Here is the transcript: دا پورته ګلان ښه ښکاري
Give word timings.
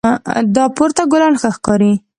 دا 0.55 0.63
پورته 0.75 1.03
ګلان 1.11 1.33
ښه 1.41 1.49
ښکاري 1.55 1.93